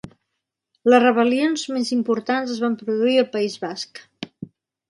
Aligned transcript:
Les 0.93 1.03
rebel·lions 1.03 1.67
més 1.75 1.93
importants 1.97 2.57
es 2.57 2.65
van 2.67 2.81
produir 2.83 3.19
al 3.25 3.31
País 3.37 3.63
Basc. 3.67 4.03